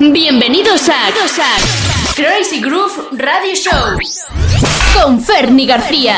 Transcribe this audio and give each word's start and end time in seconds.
Bienvenidos 0.00 0.88
a, 0.88 1.08
a 1.08 2.14
Crazy 2.14 2.60
Groove 2.60 3.08
Radio 3.16 3.52
Show 3.52 3.98
con 4.94 5.20
Ferni 5.20 5.66
García. 5.66 6.14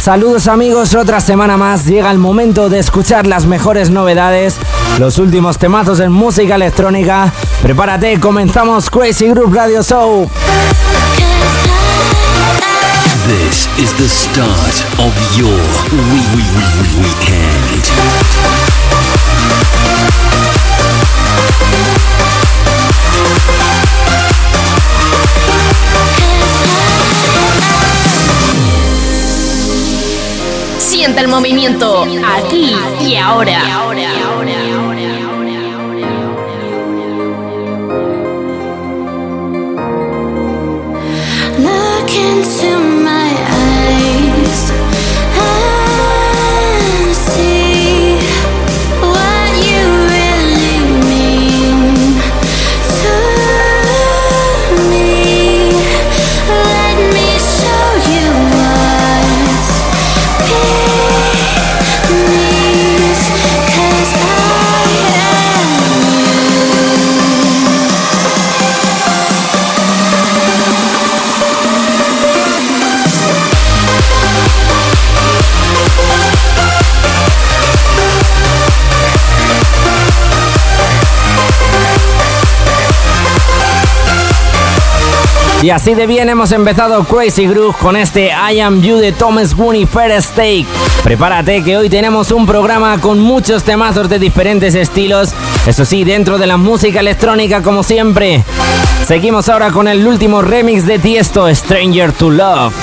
Saludos 0.00 0.48
amigos, 0.48 0.96
otra 0.96 1.20
semana 1.20 1.56
más 1.56 1.86
llega 1.86 2.10
el 2.10 2.18
momento 2.18 2.68
de 2.68 2.80
escuchar 2.80 3.28
las 3.28 3.46
mejores 3.46 3.90
novedades, 3.90 4.56
los 4.98 5.18
últimos 5.18 5.58
temazos 5.58 6.00
en 6.00 6.10
música 6.10 6.56
electrónica. 6.56 7.32
Prepárate, 7.62 8.18
comenzamos 8.18 8.90
Crazy 8.90 9.28
Groove 9.28 9.54
Radio 9.54 9.84
Show. 9.84 10.28
This 13.28 13.68
is 13.78 13.94
the 13.96 14.08
start 14.08 14.82
of 14.98 15.14
your 15.38 15.56
weekend. 16.98 18.41
Siente 31.02 31.20
el 31.20 31.26
movimiento 31.26 32.06
aquí 32.24 32.76
y 33.00 33.16
ahora. 33.16 33.60
Y 85.62 85.70
así 85.70 85.94
de 85.94 86.08
bien 86.08 86.28
hemos 86.28 86.50
empezado 86.50 87.04
Crazy 87.04 87.46
Groove 87.46 87.76
con 87.76 87.94
este 87.96 88.32
I 88.32 88.58
Am 88.58 88.82
You 88.82 88.96
de 88.96 89.12
Thomas 89.12 89.54
Boone 89.54 89.78
y 89.78 89.86
Fair 89.86 90.20
Steak. 90.20 90.66
Prepárate 91.04 91.62
que 91.62 91.76
hoy 91.76 91.88
tenemos 91.88 92.32
un 92.32 92.46
programa 92.46 93.00
con 93.00 93.20
muchos 93.20 93.62
temazos 93.62 94.08
de 94.08 94.18
diferentes 94.18 94.74
estilos, 94.74 95.28
eso 95.64 95.84
sí, 95.84 96.02
dentro 96.02 96.36
de 96.36 96.48
la 96.48 96.56
música 96.56 96.98
electrónica 96.98 97.62
como 97.62 97.84
siempre. 97.84 98.42
Seguimos 99.06 99.48
ahora 99.48 99.70
con 99.70 99.86
el 99.86 100.04
último 100.04 100.42
remix 100.42 100.84
de 100.84 100.98
Tiesto, 100.98 101.46
Stranger 101.54 102.10
to 102.10 102.30
Love. 102.30 102.74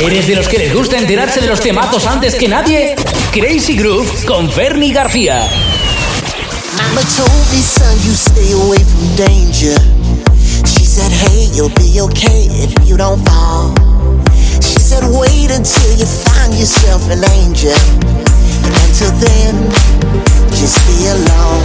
¿Eres 0.00 0.26
de 0.26 0.36
los 0.36 0.48
que 0.48 0.56
les 0.56 0.74
gusta 0.74 0.96
enterarse 0.96 1.42
de 1.42 1.48
los 1.48 1.60
temazos 1.60 2.06
antes 2.06 2.34
que 2.34 2.48
nadie? 2.48 2.96
Crazy 3.30 3.76
Groove 3.76 4.24
con 4.24 4.50
Fernie 4.50 4.94
García. 4.94 5.42
Mama 6.76 7.02
told 7.16 7.44
me, 7.52 7.60
son, 7.60 7.96
you 8.00 8.12
stay 8.12 8.52
away 8.52 8.80
from 8.80 9.04
danger. 9.16 9.76
She 10.64 10.84
said, 10.84 11.12
hey, 11.12 11.48
you'll 11.52 11.74
be 11.76 12.00
okay 12.00 12.48
if 12.64 12.72
you 12.88 12.96
don't 12.96 13.20
fall. 13.26 13.74
She 14.62 14.80
said, 14.80 15.04
wait 15.04 15.50
until 15.50 15.92
you 15.96 16.06
find 16.06 16.54
yourself 16.54 17.02
an 17.10 17.24
angel. 17.36 17.76
And 18.64 18.72
until 18.88 19.12
then, 19.20 19.70
just 20.50 20.80
be 20.88 21.08
alone. 21.12 21.62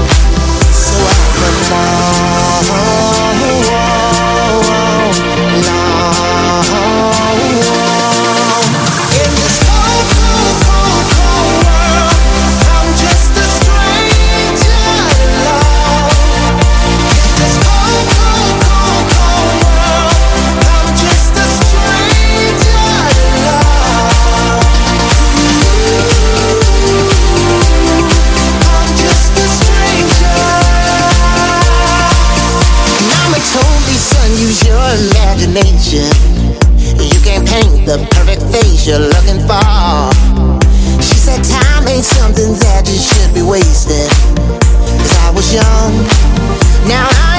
So 0.76 0.96
I'm 1.00 2.72
alone. 2.72 2.97
The 37.88 38.06
perfect 38.12 38.44
face 38.52 38.86
you're 38.86 39.00
looking 39.00 39.40
for. 39.48 39.64
She 41.00 41.16
said 41.16 41.40
time 41.42 41.88
ain't 41.88 42.04
something 42.04 42.52
that 42.60 42.84
you 42.84 43.00
should 43.00 43.34
be 43.34 43.42
wasting. 43.42 44.12
Cause 45.00 45.16
I 45.24 45.32
was 45.32 45.48
young, 45.56 45.96
now 46.84 47.08
I 47.32 47.37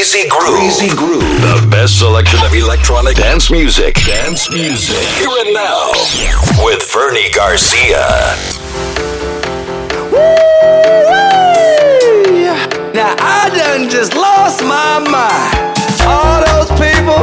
Greasy 0.00 0.26
Groove. 0.30 0.56
Greasy 0.56 0.88
Groove. 0.96 1.20
The 1.20 1.68
best 1.70 1.98
selection 1.98 2.40
of 2.42 2.54
electronic 2.54 3.18
dance 3.18 3.50
music. 3.50 3.96
Dance 3.96 4.48
music. 4.48 4.96
Here 4.96 5.28
and 5.28 5.52
now 5.52 5.92
with 6.64 6.82
Fernie 6.82 7.28
Garcia. 7.36 8.08
Woo-wee! 10.08 10.24
Now 12.96 13.12
I 13.20 13.52
done 13.52 13.90
just 13.90 14.16
lost 14.16 14.64
my 14.64 15.04
mind. 15.04 15.76
All 16.08 16.40
those 16.48 16.72
people 16.80 17.20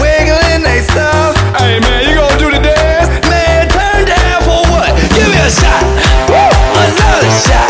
wiggling 0.00 0.64
they 0.64 0.80
stuff. 0.88 1.36
Hey 1.60 1.78
man, 1.78 2.08
you 2.08 2.16
gonna 2.16 2.38
do 2.38 2.50
the 2.50 2.64
dance? 2.64 3.12
Man, 3.28 3.68
turn 3.68 4.08
down 4.08 4.40
for 4.48 4.64
what? 4.72 4.96
Give 5.12 5.28
me 5.28 5.36
a 5.44 5.50
shot. 5.52 5.84
Woo! 6.32 6.40
Another 6.72 7.28
shot. 7.44 7.67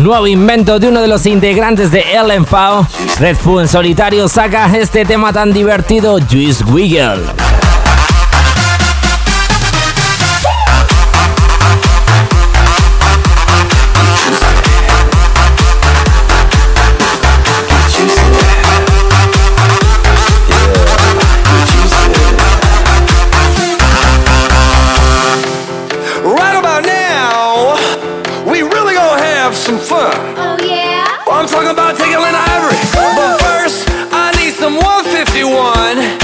Nuevo 0.00 0.26
invento 0.26 0.78
de 0.78 0.88
uno 0.88 1.00
de 1.00 1.08
los 1.08 1.26
integrantes 1.26 1.90
de 1.90 2.04
LMFAO, 2.22 2.86
Red 3.18 3.36
Food 3.36 3.62
en 3.62 3.68
solitario 3.68 4.28
saca 4.28 4.74
este 4.76 5.04
tema 5.04 5.32
tan 5.32 5.52
divertido, 5.52 6.18
Juice 6.30 6.62
Wiggle. 6.64 7.43
have 29.44 29.54
some 29.54 29.78
fun. 29.78 30.10
Oh 30.38 30.56
yeah? 30.64 31.04
Well, 31.26 31.36
I'm 31.36 31.46
talking 31.46 31.68
about 31.68 31.98
tickling 31.98 32.32
ivory. 32.32 32.80
Woo! 32.96 33.12
But 33.12 33.36
first, 33.44 33.84
I 34.10 34.32
need 34.40 34.54
some 34.54 34.76
151. 34.76 36.23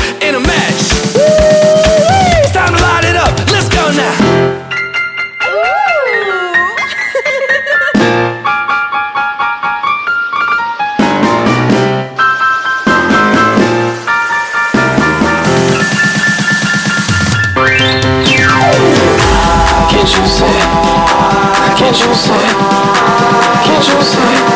so 23.90 24.02
sad. 24.02 24.49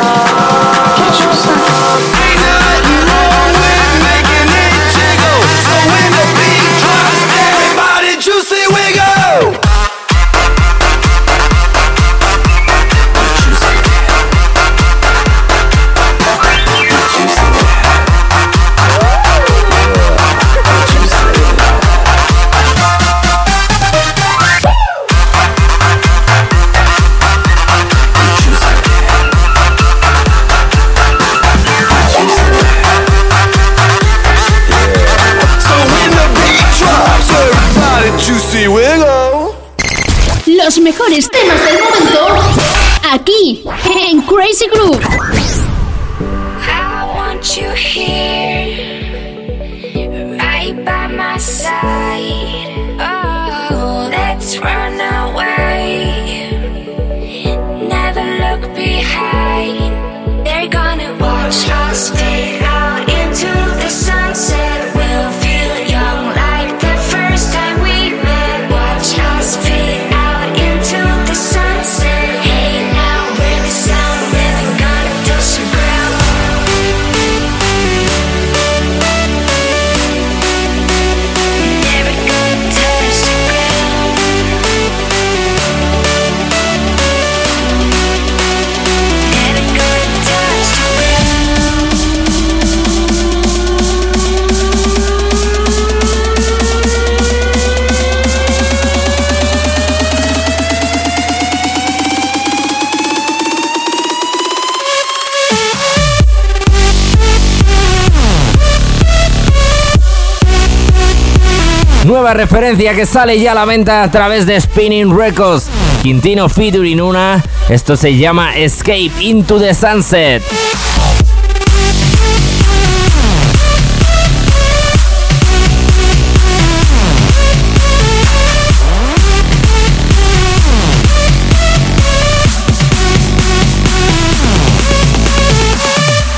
nueva 112.25 112.41
referencia 112.41 112.95
que 112.95 113.05
sale 113.05 113.39
ya 113.39 113.53
a 113.53 113.55
la 113.55 113.67
venta 113.67 114.03
a 114.03 114.11
través 114.11 114.47
de 114.47 114.59
Spinning 114.59 115.15
Records. 115.15 115.69
Quintino 116.03 116.49
featuring 116.49 117.03
una. 117.03 117.45
Esto 117.69 117.99
se 117.99 118.17
llama 118.17 118.57
Escape 118.57 119.13
into 119.21 119.61
the 119.61 119.75
Sunset. 119.75 120.43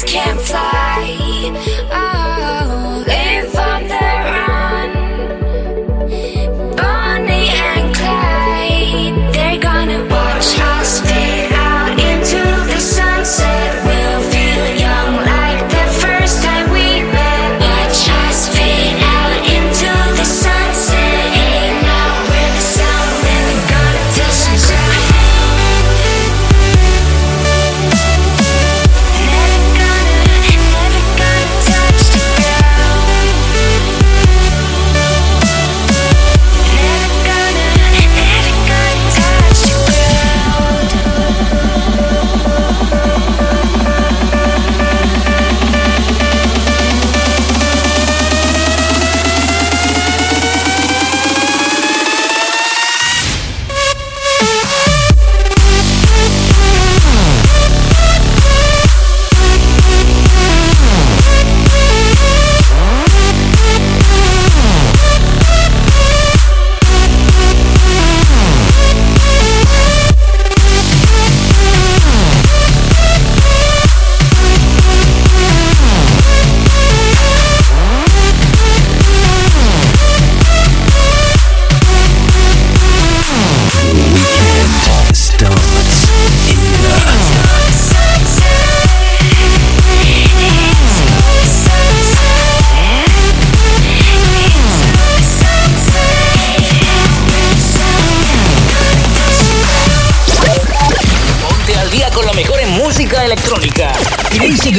can't 0.04 0.40
fly. 0.40 0.99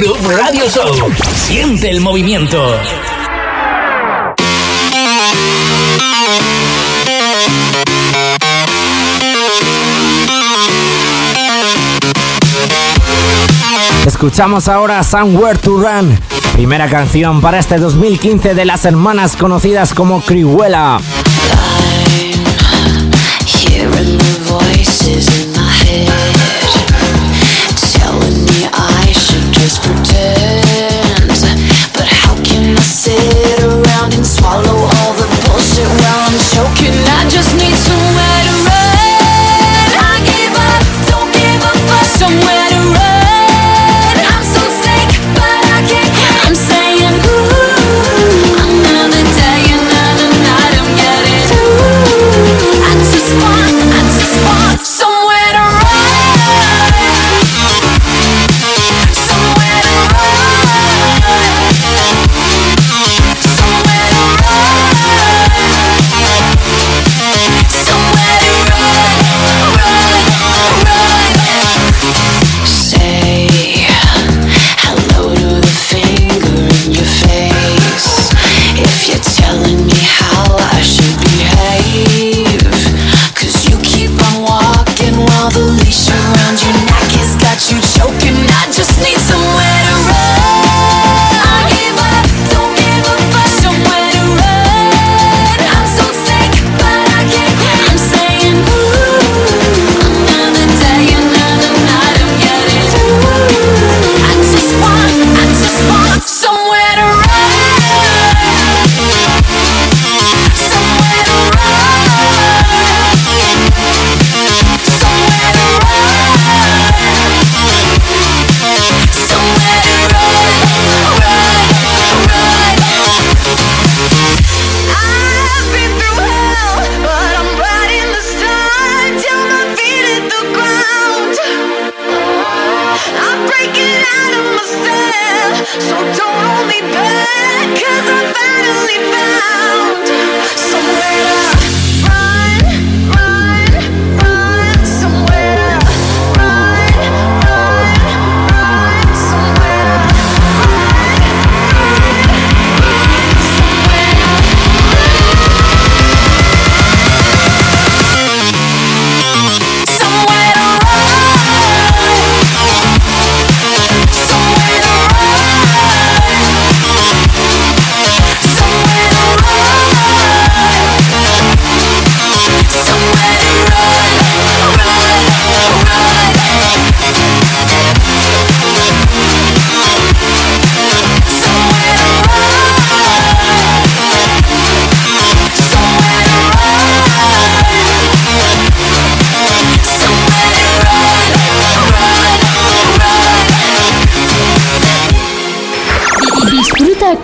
Radio 0.03 0.67
Show. 0.67 1.13
Siente 1.35 1.91
el 1.91 2.01
movimiento. 2.01 2.59
Escuchamos 14.07 14.69
ahora 14.69 15.03
Somewhere 15.03 15.59
to 15.59 15.77
Run, 15.77 16.19
primera 16.55 16.89
canción 16.89 17.43
para 17.43 17.59
este 17.59 17.77
2015 17.77 18.55
de 18.55 18.65
las 18.65 18.87
hermanas 18.87 19.37
conocidas 19.37 19.93
como 19.93 20.23
Criuela. 20.23 20.99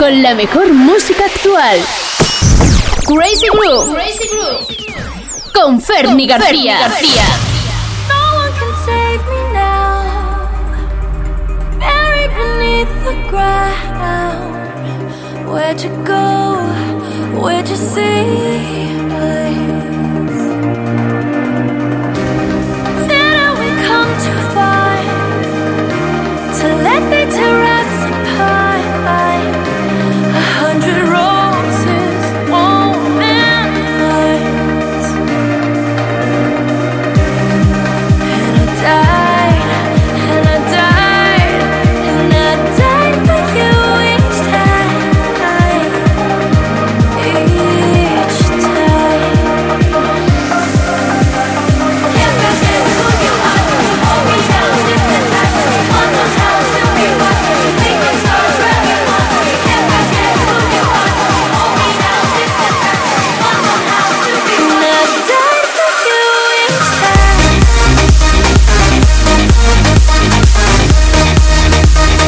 con 0.06 0.22
la 0.22 0.36
mejor 0.36 0.72
música 0.72 1.24
actual. 1.24 1.80
Crazy 3.08 3.48
Groove. 3.52 3.92
Crazy 3.92 4.28
Groove. 4.28 5.52
Con 5.52 5.80
Fernie 5.80 6.28
Fernie 6.28 6.72
García. 6.72 7.45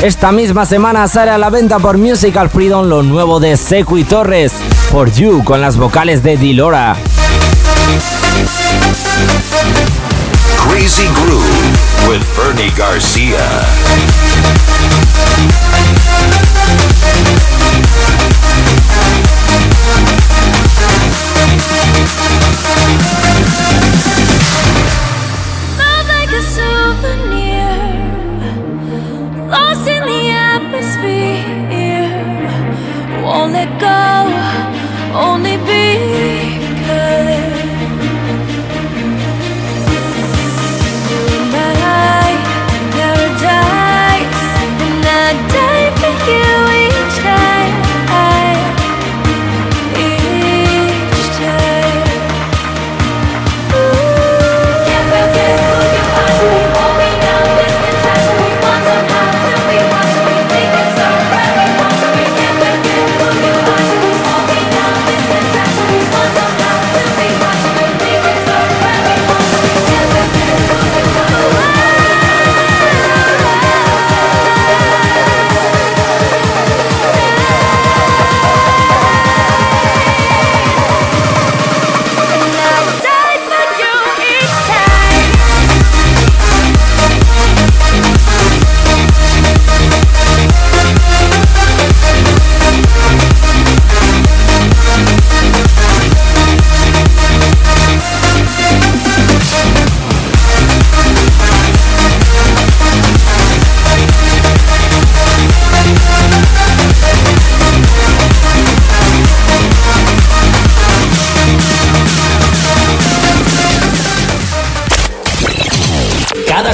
Esta 0.03 0.31
misma 0.31 0.65
semana 0.65 1.09
sale 1.09 1.33
a 1.33 1.39
la 1.39 1.51
venta 1.51 1.81
por 1.81 1.99
Musical 1.99 2.49
Freedom 2.49 2.87
lo 2.87 3.03
nuevo 3.03 3.41
de 3.41 3.57
Secu 3.57 3.99
y 3.99 4.05
Torres, 4.05 4.53
For 4.93 5.11
You 5.11 5.43
con 5.43 5.61
las 5.61 5.77
vocales 5.77 6.23
de 6.23 6.37
Dilora. 6.37 6.97
Crazy 10.69 11.09
Groove 11.25 12.09
with 12.09 12.23
Bernie 12.37 12.73
Garcia. 12.77 13.41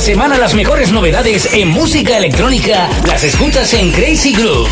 Semana 0.04 0.36
las 0.36 0.54
mejores 0.54 0.92
novedades 0.92 1.54
en 1.54 1.68
música 1.68 2.18
electrónica 2.18 2.90
las 3.06 3.24
escuchas 3.24 3.72
en 3.72 3.90
Crazy 3.90 4.34
Groove. 4.34 4.68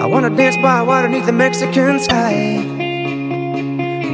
I 0.00 0.06
wanna 0.06 0.30
dance 0.30 0.56
by 0.58 0.80
water 0.82 1.08
beneath 1.08 1.26
the 1.26 1.32
Mexican 1.32 1.98
sky. 1.98 2.62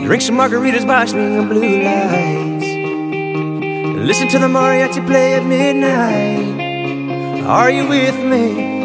Drink 0.06 0.22
some 0.22 0.38
margaritas 0.38 0.86
by 0.86 1.04
swinging 1.04 1.46
blue 1.46 1.82
lights. 1.82 2.64
Listen 3.98 4.28
to 4.28 4.38
the 4.38 4.48
mariachi 4.48 5.06
play 5.06 5.34
at 5.34 5.44
midnight. 5.44 7.44
Are 7.46 7.70
you 7.70 7.86
with 7.86 8.16
me? 8.16 8.80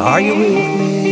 Are 0.00 0.20
you 0.20 0.34
with 0.34 0.80
me? 0.80 1.11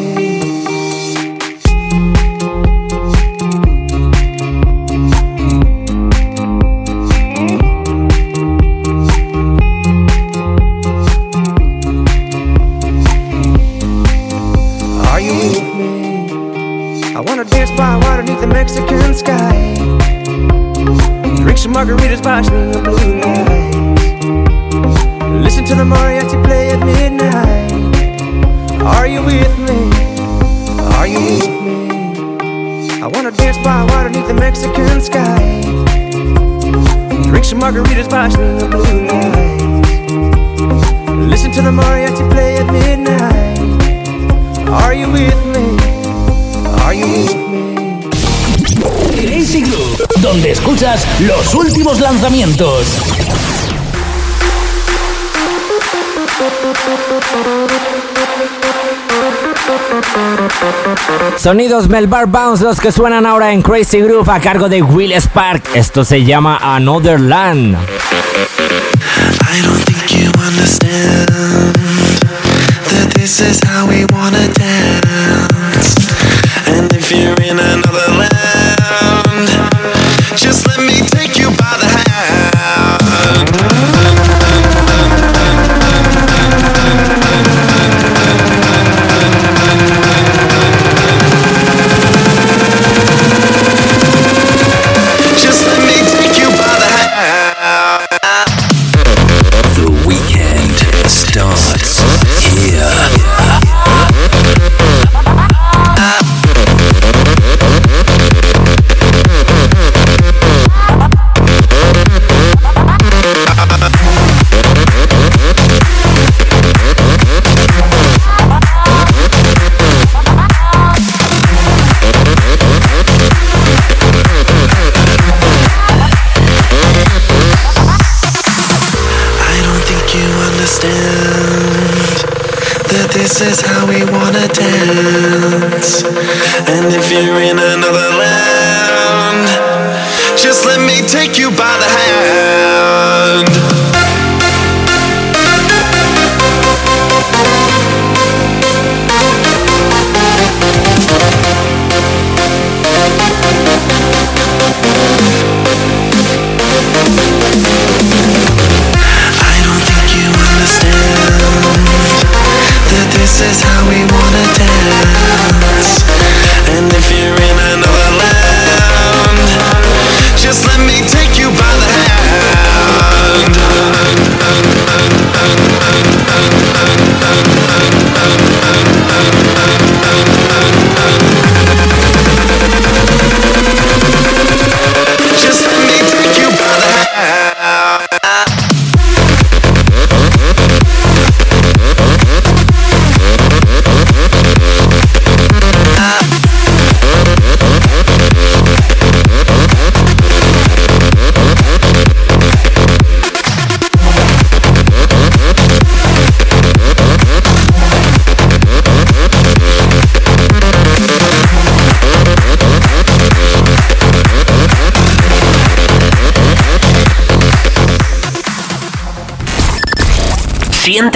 Margaritas 21.71 22.21
by 22.21 22.41
swinging 22.41 22.83
blue 22.83 23.21
lights. 23.21 23.77
Listen 25.43 25.63
to 25.65 25.75
the 25.75 25.83
mariachi 25.83 26.37
play 26.43 26.71
at 26.71 26.79
midnight. 26.85 27.71
Are 28.81 29.07
you 29.07 29.23
with 29.23 29.57
me? 29.57 29.89
Are 30.97 31.07
you 31.07 31.19
with 31.19 31.49
me? 31.65 31.87
I 33.01 33.07
wanna 33.07 33.31
dance 33.31 33.57
by 33.63 33.83
water 33.83 34.09
beneath 34.09 34.27
the 34.27 34.33
Mexican 34.33 35.01
sky. 35.01 35.61
Drink 37.23 37.45
some 37.45 37.59
margaritas 37.61 38.09
by 38.09 38.27
swinging 38.29 38.69
blue 38.69 39.07
lights. 39.07 39.63
Listen 41.31 41.51
to 41.53 41.61
the 41.61 41.71
mariachi 41.71 42.29
play 42.31 42.57
at 42.57 42.67
midnight. 42.71 43.59
Are 44.67 44.93
you 44.93 45.09
with 45.09 45.45
me? 45.53 45.77
Are 46.83 46.93
you 46.93 47.07
with 47.07 47.35
me? 47.35 47.61
Crazy 49.15 49.61
Groove, 49.61 49.90
donde 50.21 50.51
escuchas 50.51 51.07
los 51.21 51.53
últimos 51.55 51.99
lanzamientos. 51.99 52.87
Sonidos 61.37 61.87
Melbar 61.89 62.27
Bounce, 62.27 62.63
los 62.63 62.79
que 62.79 62.91
suenan 62.91 63.25
ahora 63.25 63.51
en 63.51 63.61
Crazy 63.63 63.99
Groove 64.01 64.29
a 64.29 64.39
cargo 64.39 64.69
de 64.69 64.83
Will 64.83 65.13
Spark. 65.19 65.63
Esto 65.73 66.05
se 66.05 66.23
llama 66.23 66.59
Another 66.61 67.19
Land. 67.19 67.75
I 67.75 69.61
don't 69.63 69.83
think 69.85 70.11
you 70.11 70.31
understand 70.45 71.27
that 72.89 73.13
this 73.15 73.39
is 73.39 73.59
how 73.63 73.87
we 73.87 74.05
wanna 74.13 74.47
dance. 74.53 75.10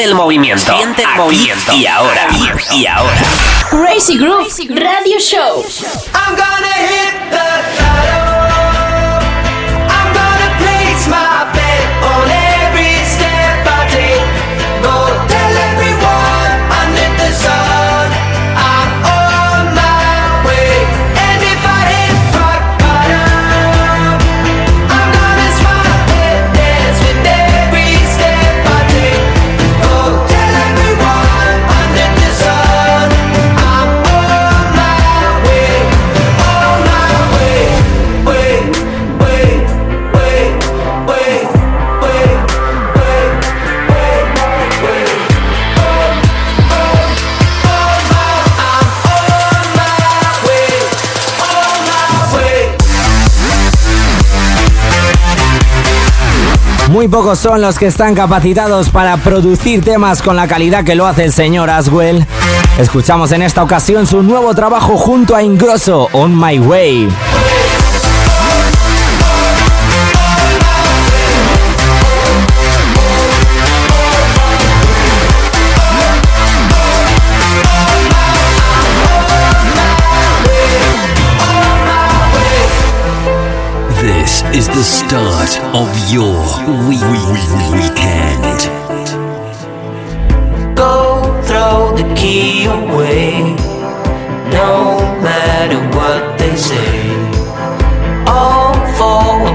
El 0.06 0.14
movimiento. 0.14 0.72
Siente 0.78 1.02
el 1.02 1.08
Aquí 1.10 1.18
movimiento. 1.18 1.74
Y 1.74 1.88
ahora. 1.88 2.28
Y 2.76 2.86
ahora. 2.86 3.18
Crazy 3.72 4.20
Groove 4.20 4.48
Radio 4.70 5.18
Show. 5.18 5.66
muy 57.06 57.12
pocos 57.12 57.38
son 57.38 57.62
los 57.62 57.78
que 57.78 57.86
están 57.86 58.16
capacitados 58.16 58.90
para 58.90 59.18
producir 59.18 59.84
temas 59.84 60.24
con 60.24 60.36
la 60.36 60.48
calidad 60.48 60.84
que 60.84 60.96
lo 60.96 61.06
hace 61.06 61.26
el 61.26 61.32
señor 61.32 61.70
Aswell. 61.70 62.26
Escuchamos 62.80 63.32
en 63.32 63.44
esta 63.44 63.62
ocasión 63.62 64.08
su 64.08 64.24
nuevo 64.24 64.56
trabajo 64.56 64.98
junto 64.98 65.36
a 65.36 65.44
Ingrosso, 65.44 66.10
On 66.14 66.36
My 66.36 66.58
Way. 66.58 67.08
is 84.56 84.68
the 84.70 84.84
start 84.84 85.60
of 85.76 85.90
your 86.10 86.40
weekend. 87.76 88.60
Go 90.78 91.42
throw 91.44 91.94
the 91.98 92.08
key 92.16 92.64
away, 92.64 93.42
no 94.60 94.98
matter 95.28 95.80
what 95.98 96.40
they 96.40 96.56
say. 96.56 97.02
All 98.28 98.76
for 98.98 99.55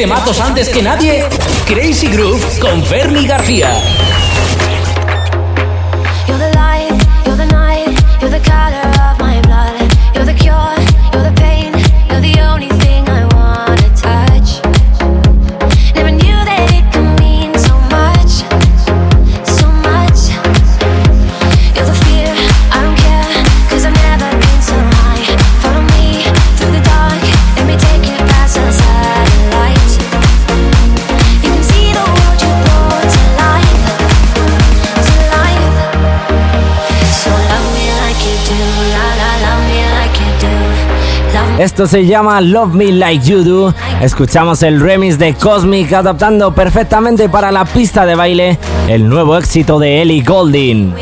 temazos 0.00 0.40
antes 0.40 0.70
que 0.70 0.80
nadie? 0.80 1.26
Crazy 1.66 2.06
Groove 2.06 2.58
con 2.58 2.82
Fermi 2.86 3.26
García. 3.26 3.68
Esto 41.70 41.86
se 41.86 42.04
llama 42.04 42.40
Love 42.40 42.74
Me 42.74 42.90
Like 42.90 43.24
You 43.24 43.44
Do. 43.44 43.74
Escuchamos 44.02 44.60
el 44.64 44.80
remix 44.80 45.20
de 45.20 45.34
Cosmic 45.34 45.92
adaptando 45.92 46.52
perfectamente 46.52 47.28
para 47.28 47.52
la 47.52 47.64
pista 47.64 48.04
de 48.04 48.16
baile 48.16 48.58
el 48.88 49.08
nuevo 49.08 49.38
éxito 49.38 49.78
de 49.78 50.02
Ellie 50.02 50.20
Golding. 50.20 50.92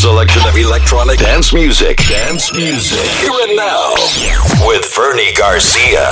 Selection 0.00 0.40
of 0.48 0.56
electronic 0.56 1.18
dance 1.18 1.52
music. 1.52 1.98
Dance 2.08 2.54
music. 2.54 2.98
Here 3.20 3.30
and 3.46 3.54
now. 3.54 3.92
With 4.66 4.82
Fernie 4.82 5.34
Garcia. 5.34 6.08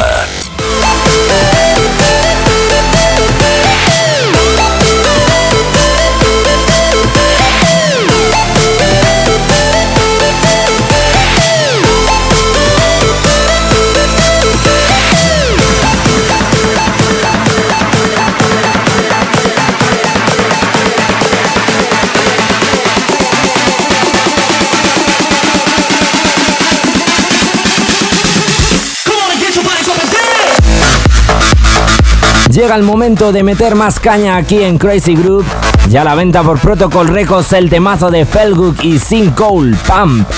Llega 32.69 32.77
el 32.77 32.83
momento 32.83 33.33
de 33.33 33.43
meter 33.43 33.75
más 33.75 33.99
caña 33.99 34.37
aquí 34.37 34.63
en 34.63 34.77
Crazy 34.77 35.17
Group. 35.17 35.47
Ya 35.89 36.05
la 36.05 36.15
venta 36.15 36.43
por 36.43 36.59
Protocol 36.59 37.09
Records 37.09 37.55
el 37.55 37.71
temazo 37.71 38.11
de 38.11 38.27
Felguk 38.27 38.85
y 38.85 38.99
Sin 38.99 39.31
Cole, 39.31 39.75
Pump. 39.87 40.29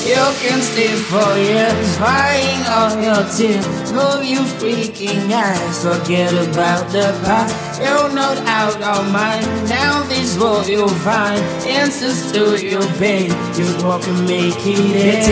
You 0.05 0.19
can 0.43 0.61
stay 0.61 0.89
for 1.09 1.39
years, 1.39 1.97
crying 1.97 2.67
all 2.69 3.01
your 3.01 3.25
tears. 3.37 3.67
Move 3.93 4.25
you 4.25 4.41
freaking 4.59 5.31
eyes, 5.33 5.83
forget 5.83 6.33
about 6.33 6.91
the 6.93 7.13
past. 7.25 7.81
You're 7.81 8.13
not 8.13 8.37
out 8.47 8.77
of 8.83 9.11
mind. 9.13 9.47
Now 9.69 10.03
this 10.09 10.37
world 10.39 10.67
you'll 10.69 10.89
find 10.89 11.41
answers 11.67 12.31
to 12.33 12.57
your 12.63 12.85
pain. 12.99 13.31
You 13.57 13.65
walk 13.87 14.07
and 14.07 14.27
make 14.27 14.67
it. 14.67 15.25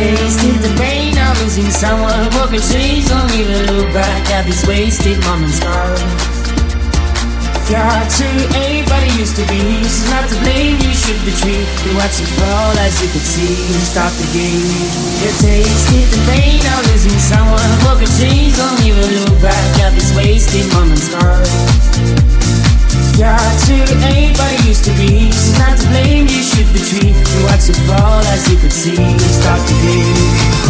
The 0.62 0.70
pain 0.78 1.18
of 1.30 1.42
losing 1.42 1.70
someone. 1.70 2.26
Walk 2.34 2.52
a 2.52 2.60
trees, 2.60 3.08
don't 3.08 3.30
even 3.34 3.66
look 3.70 3.92
back 3.94 4.30
at 4.30 4.44
these 4.46 4.66
wasted 4.66 5.18
moments. 5.24 5.60
Cause 5.60 6.02
you're 7.70 8.50
anybody 8.58 9.10
used 9.14 9.36
to 9.38 9.46
be. 9.46 9.60
She's 9.86 10.10
not 10.10 10.26
to 10.28 10.36
blame, 10.42 10.74
you 10.82 10.90
should 10.90 11.22
be 11.22 11.30
treated. 11.38 11.70
You 11.86 11.94
watch 11.94 12.18
it 12.18 12.30
fall 12.34 12.74
as 12.82 12.98
you 12.98 13.08
could 13.14 13.22
see. 13.22 13.54
Stop 13.86 14.10
the 14.18 14.26
game. 14.34 14.66
You 15.22 15.30
tasted 15.38 16.06
the 16.10 16.18
pain 16.26 16.58
of 16.66 16.82
losing 16.90 17.20
someone. 17.22 17.70
Walk 17.86 18.02
a 18.02 18.08
trees, 18.18 18.58
don't 18.58 18.80
even 18.82 19.06
look 19.22 19.38
back 19.40 19.78
at 19.86 19.94
these 19.94 20.10
wasted 20.18 20.66
moments. 20.74 21.14
Cause 21.14 21.46
you're 23.70 23.86
anybody 24.02 24.58
used 24.66 24.84
to 24.84 24.92
be. 24.98 25.30
She's 25.30 25.58
not 25.58 25.78
to 25.78 25.86
blame, 25.94 26.26
you 26.26 26.42
should 26.42 26.66
be 26.74 26.82
treated. 26.82 27.14
You 27.14 27.40
watch 27.46 27.70
it 27.70 27.78
fall 27.86 28.24
as 28.34 28.50
you 28.50 28.58
could 28.58 28.72
see. 28.72 28.98
Stop 29.38 29.60
the 29.68 29.74
game. 29.86 30.69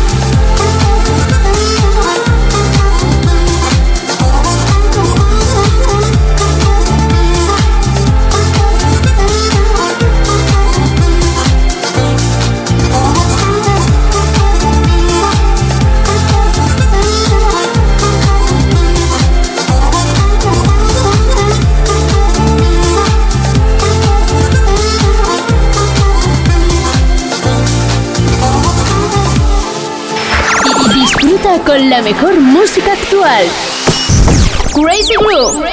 con 31.71 31.89
la 31.89 32.01
mejor 32.01 32.37
música 32.37 32.91
actual. 32.91 33.45
Crazy 34.73 35.13
Groove. 35.15 35.63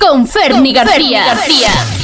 Con 0.00 0.26
Ferni 0.26 0.72
García. 0.72 1.24
García. 1.26 1.99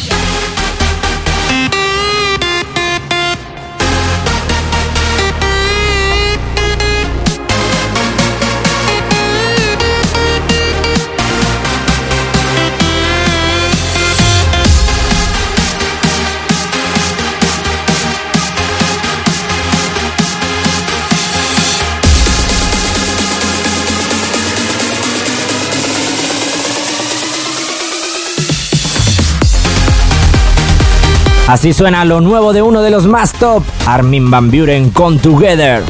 Así 31.46 31.72
suena 31.72 32.04
lo 32.04 32.20
nuevo 32.20 32.52
de 32.52 32.60
uno 32.60 32.82
de 32.82 32.90
los 32.90 33.06
más 33.06 33.32
top, 33.32 33.62
Armin 33.86 34.30
Van 34.30 34.50
Buren 34.50 34.90
con 34.90 35.20
Together. 35.20 35.84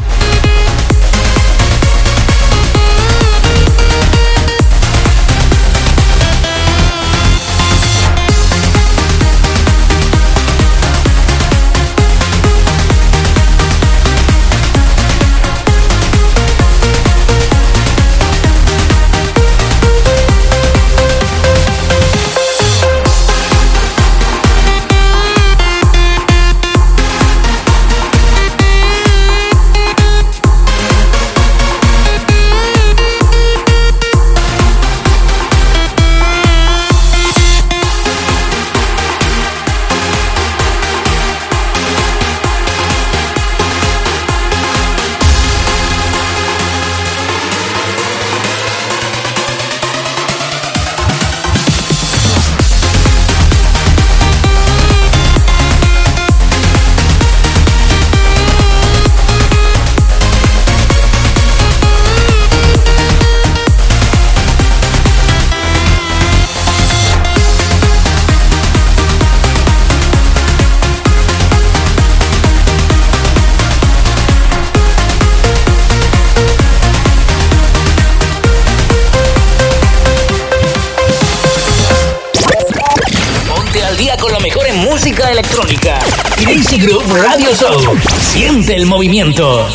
Música 84.97 85.31
electrónica. 85.31 85.99
Crazy 86.37 86.79
Groove 86.79 87.21
Radio 87.21 87.55
Show. 87.55 87.99
Siente 88.33 88.75
el 88.75 88.87
movimiento. 88.87 89.69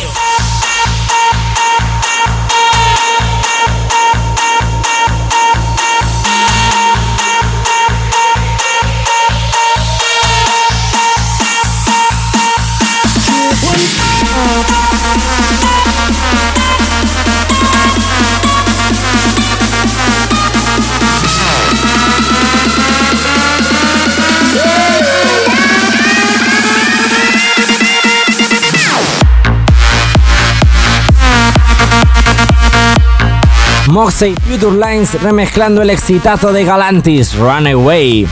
Moxie 33.92 34.34
Future 34.48 34.74
Lines 34.74 35.20
remezclando 35.20 35.82
el 35.82 35.90
exitazo 35.90 36.50
de 36.50 36.64
Galantis, 36.64 37.34
Runaway. 37.34 38.26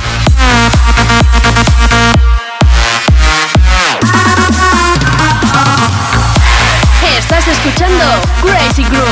Estás 7.18 7.46
escuchando 7.46 8.04
Crazy 8.40 8.84
Groove. 8.84 9.09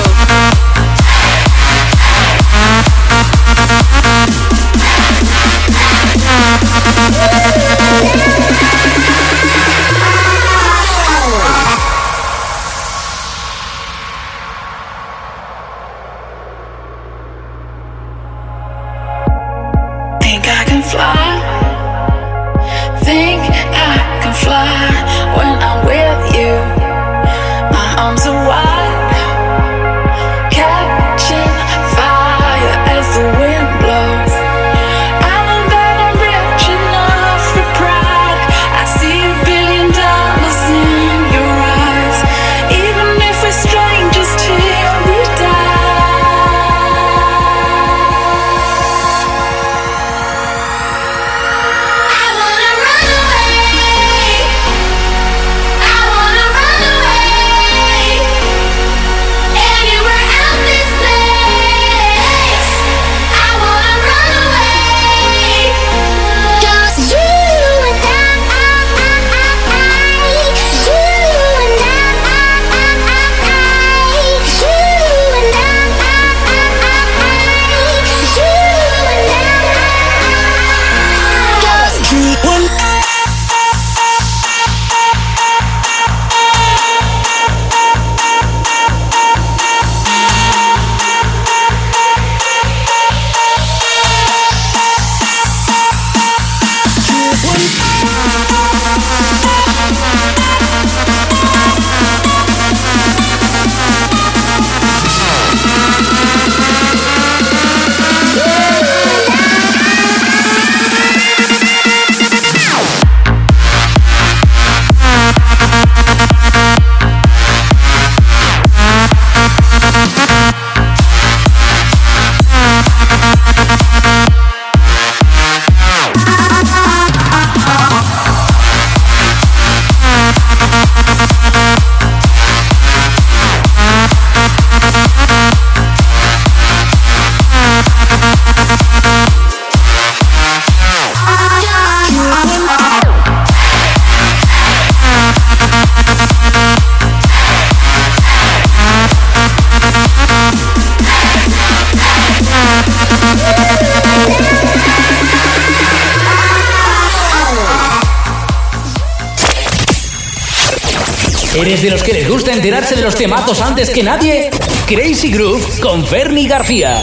¿Eres 161.68 161.82
de 161.82 161.90
los 161.90 162.02
que 162.02 162.14
les 162.14 162.26
gusta 162.26 162.54
enterarse 162.54 162.96
de 162.96 163.02
los 163.02 163.14
temazos 163.14 163.60
antes 163.60 163.90
que 163.90 164.02
nadie? 164.02 164.50
Crazy 164.86 165.30
Groove 165.30 165.80
con 165.80 166.02
Fernie 166.02 166.48
García. 166.48 166.96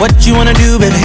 What 0.00 0.12
you 0.24 0.34
wanna 0.34 0.54
do, 0.54 0.78
baby? 0.78 1.02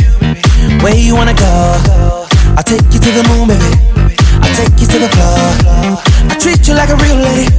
Where 0.81 0.97
you 0.97 1.17
wanna 1.17 1.33
go? 1.33 2.23
I'll 2.55 2.63
take 2.63 2.85
you 2.89 3.01
to 3.01 3.11
the 3.11 3.27
moon, 3.27 3.49
baby. 3.49 4.15
I'll 4.43 4.55
take 4.55 4.79
you 4.79 4.87
to 4.87 4.99
the 4.99 5.09
floor. 5.09 5.99
I 6.29 6.37
treat 6.39 6.65
you 6.69 6.73
like 6.73 6.89
a 6.89 6.95
real 6.95 7.17
lady, 7.17 7.49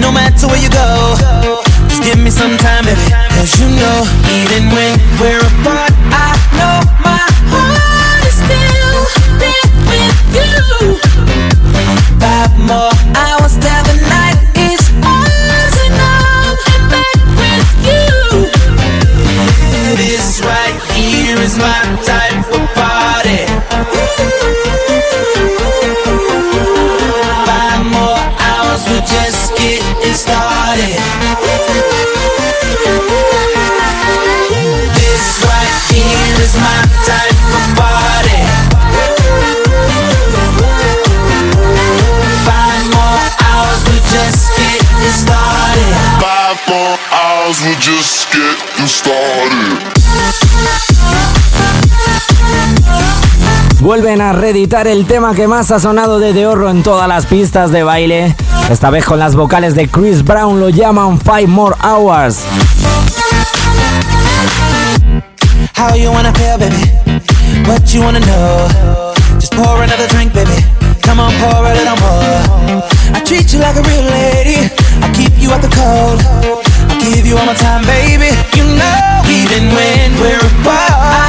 no 0.00 0.10
matter 0.10 0.46
where 0.46 0.56
you 0.56 0.70
go. 0.70 1.14
Just 1.90 2.02
give 2.02 2.18
me 2.18 2.30
some 2.30 2.56
time, 2.56 2.86
baby. 2.86 3.04
Cause 3.36 3.60
you 3.60 3.68
know, 3.68 4.06
even 4.40 4.70
when 4.72 4.98
we're 5.20 5.44
apart, 5.44 5.92
I 6.08 6.32
know 6.56 6.97
Five 46.68 46.76
more 46.76 46.98
hours, 47.12 47.62
we're 47.64 47.80
just 47.80 48.30
getting 48.30 48.86
started. 48.86 49.78
Vuelven 53.80 54.20
a 54.20 54.32
reeditar 54.32 54.86
el 54.86 55.06
tema 55.06 55.34
que 55.34 55.46
más 55.48 55.70
ha 55.70 55.80
sonado 55.80 56.18
de 56.18 56.34
The 56.34 56.46
Horror 56.46 56.70
en 56.70 56.82
todas 56.82 57.08
las 57.08 57.24
pistas 57.24 57.70
de 57.70 57.84
baile. 57.84 58.36
Esta 58.70 58.90
vez 58.90 59.04
con 59.06 59.18
las 59.18 59.34
vocales 59.34 59.74
de 59.74 59.88
Chris 59.88 60.22
Brown 60.22 60.60
lo 60.60 60.68
llaman 60.68 61.18
Five 61.18 61.46
More 61.46 61.74
Hours. 61.82 62.40
How 65.74 65.96
you 65.96 66.10
wanna 66.10 66.32
feel, 66.34 66.58
baby? 66.58 66.90
What 67.66 67.94
you 67.94 68.02
wanna 68.02 68.20
know? 68.20 69.14
Just 69.40 69.54
pour 69.54 69.82
another 69.82 70.06
drink, 70.08 70.34
baby. 70.34 70.64
Come 71.02 71.20
on, 71.20 71.32
pour 71.38 71.64
a 71.64 71.74
little 71.74 71.96
more. 71.96 72.82
I 73.14 73.22
treat 73.24 73.54
you 73.54 73.60
like 73.60 73.76
a 73.76 73.82
real 73.82 74.02
lady. 74.02 74.87
I 75.02 75.08
keep 75.14 75.34
you 75.38 75.50
out 75.50 75.62
the 75.62 75.72
cold. 75.72 76.20
I 76.90 76.94
give 77.14 77.26
you 77.26 77.36
all 77.36 77.46
my 77.46 77.54
time, 77.54 77.84
baby. 77.84 78.30
You 78.56 78.64
know, 78.64 79.22
even 79.28 79.70
when 79.74 80.08
we're 80.20 80.40
apart, 80.40 81.27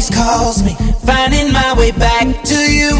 always 0.00 0.16
calls 0.16 0.62
me, 0.62 0.74
finding 1.04 1.52
my 1.52 1.74
way 1.76 1.90
back 1.90 2.24
to 2.44 2.56
you. 2.56 2.90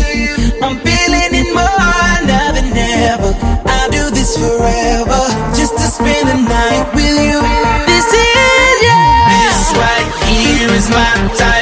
I'm 0.60 0.76
feeling 0.84 1.32
it 1.32 1.48
more 1.54 2.20
now 2.28 2.52
than 2.52 2.76
ever. 2.76 3.32
I'll 3.64 3.90
do 3.90 4.10
this 4.10 4.36
forever, 4.36 5.22
just 5.56 5.74
to 5.76 5.86
spend 5.88 6.28
the 6.28 6.36
night 6.36 6.92
with 6.94 7.16
you. 7.16 7.40
This 7.88 8.04
is 8.04 8.82
yeah. 8.84 9.32
This 9.32 9.72
right 9.80 10.10
here 10.28 10.68
is 10.76 10.90
my 10.90 11.14
type 11.38 11.59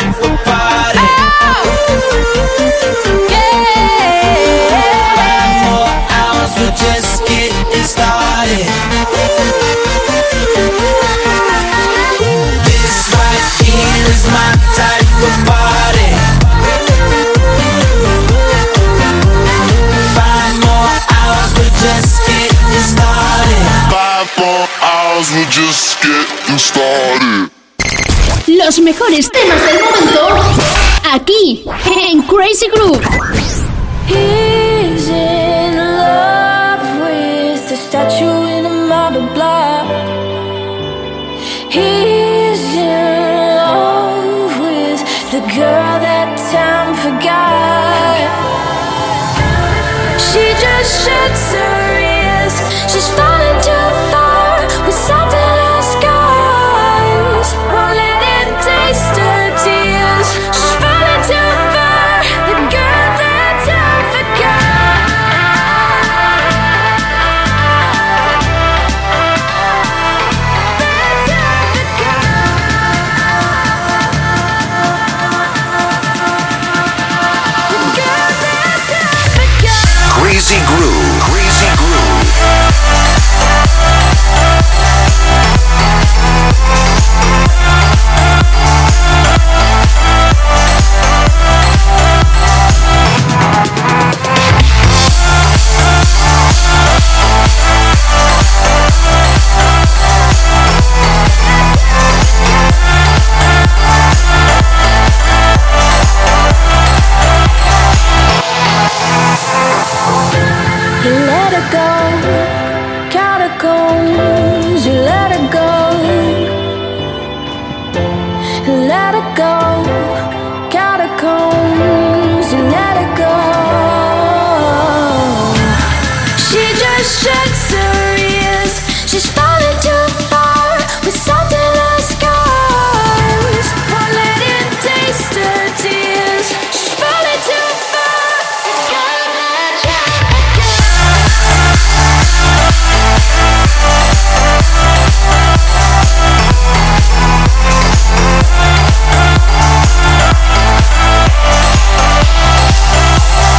Mejores 28.82 29.28
temas 29.30 29.66
del 29.66 29.80
momento 29.82 30.28
aquí 31.12 31.64
en 32.10 32.22
Crazy 32.22 32.68
Group. 32.68 33.00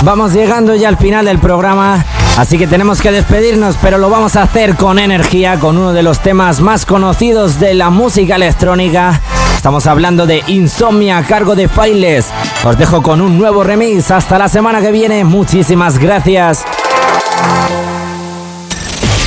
Vamos 0.10 0.34
llegando 0.34 0.74
ya 0.74 0.90
al 0.90 0.98
final 0.98 1.26
del 1.26 1.38
programa, 1.38 2.04
así 2.36 2.58
que 2.58 2.66
tenemos 2.66 3.00
que 3.00 3.12
despedirnos, 3.12 3.76
pero 3.80 4.00
lo 4.00 4.10
vamos 4.10 4.36
a 4.38 4.42
hacer 4.42 4.76
con 4.76 4.98
energía, 4.98 5.60
con 5.60 5.78
uno 5.78 5.94
de 5.94 6.02
los 6.02 6.18
temas 6.18 6.62
más 6.62 6.88
conocidos 6.88 7.60
de 7.60 7.76
la 7.76 7.92
música 7.92 8.38
electrónica. 8.38 9.22
Estamos 9.56 9.86
hablando 9.86 10.26
de 10.26 10.44
Insomnia 10.48 11.20
a 11.20 11.24
cargo 11.24 11.56
de 11.56 11.70
Files. 11.70 12.26
Os 12.64 12.76
dejo 12.76 13.04
con 13.04 13.22
un 13.22 13.38
nuevo 13.38 13.64
remix. 13.64 14.10
Hasta 14.10 14.40
la 14.40 14.50
semana 14.50 14.82
que 14.82 14.92
viene. 14.92 15.24
Muchísimas 15.26 16.00
gracias. 16.00 16.64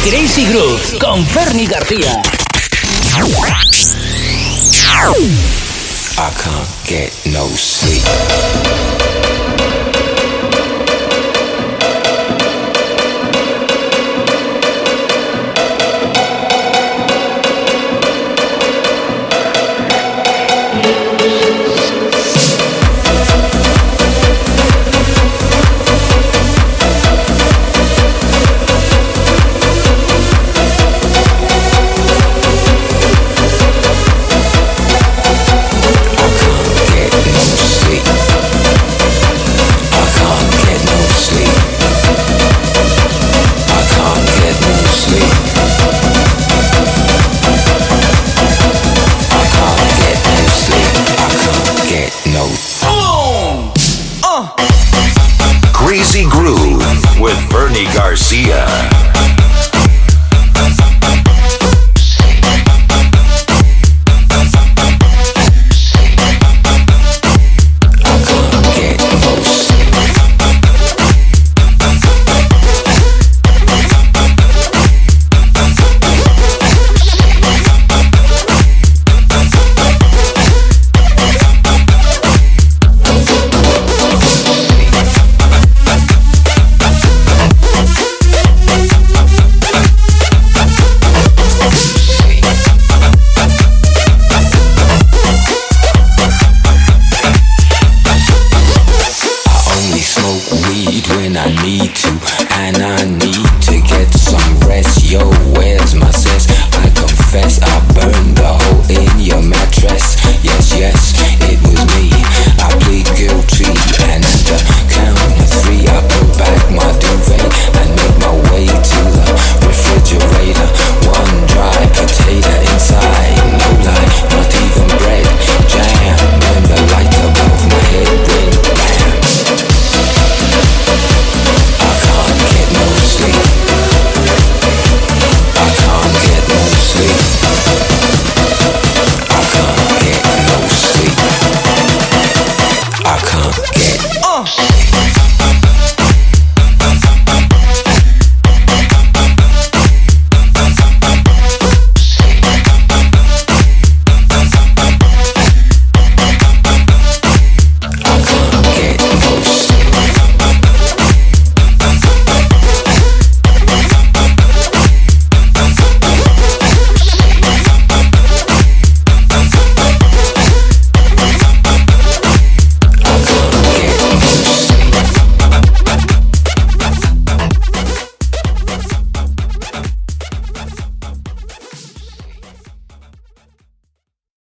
Crazy 0.05 0.47
Groove 0.47 0.99
con 0.99 1.25
Fernie 1.25 1.67
García. 1.69 2.21
I 6.19 6.31
can't 6.43 6.69
get 6.85 7.13
no 7.27 7.47
sleep. 7.55 8.03